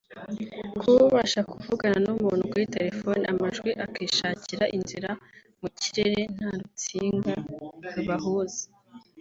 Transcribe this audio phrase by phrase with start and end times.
[0.79, 5.09] Kuba ubasha kuvugana n’umuntu kuri telephone amajwi akishakira inzira
[5.61, 7.33] mu kirere nta rutsinga
[7.95, 8.63] rubahuza